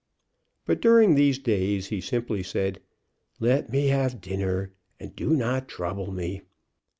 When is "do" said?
5.15-5.35